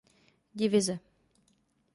[0.57, 0.99] Divize.